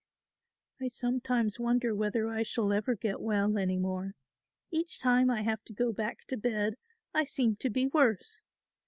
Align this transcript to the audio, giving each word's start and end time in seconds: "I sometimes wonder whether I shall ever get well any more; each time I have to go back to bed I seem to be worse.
"I 0.81 0.87
sometimes 0.87 1.59
wonder 1.59 1.93
whether 1.93 2.27
I 2.27 2.41
shall 2.41 2.73
ever 2.73 2.95
get 2.95 3.21
well 3.21 3.55
any 3.55 3.77
more; 3.77 4.15
each 4.71 4.99
time 4.99 5.29
I 5.29 5.43
have 5.43 5.63
to 5.65 5.73
go 5.73 5.93
back 5.93 6.25
to 6.29 6.37
bed 6.37 6.75
I 7.13 7.23
seem 7.23 7.55
to 7.57 7.69
be 7.69 7.85
worse. 7.85 8.41